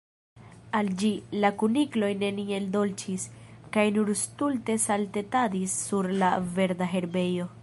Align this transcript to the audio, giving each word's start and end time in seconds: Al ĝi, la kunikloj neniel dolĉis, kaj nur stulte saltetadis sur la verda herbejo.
Al 0.77 0.87
ĝi, 1.01 1.11
la 1.43 1.51
kunikloj 1.63 2.09
neniel 2.23 2.65
dolĉis, 2.77 3.27
kaj 3.77 3.87
nur 3.99 4.13
stulte 4.25 4.81
saltetadis 4.89 5.81
sur 5.87 6.15
la 6.25 6.37
verda 6.61 6.95
herbejo. 6.97 7.53